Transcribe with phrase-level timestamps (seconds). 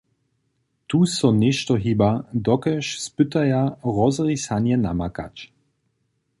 [0.87, 5.51] Tu so něšto hiba, dokelž spytaja rozrisanje namakać.